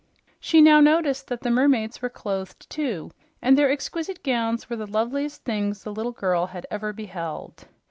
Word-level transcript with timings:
She 0.39 0.61
now 0.61 0.79
noticed 0.79 1.27
that 1.27 1.41
the 1.41 1.51
mermaids 1.51 2.01
were 2.01 2.09
clothed, 2.09 2.67
too, 2.71 3.11
and 3.39 3.55
their 3.55 3.69
exquisite 3.69 4.23
gowns 4.23 4.67
were 4.67 4.75
the 4.75 4.87
loveliest 4.87 5.43
thing 5.43 5.73
the 5.73 5.93
little 5.93 6.11
girl 6.11 6.47
had 6.47 6.65
ever 6.71 6.91
beheld. 6.91 7.65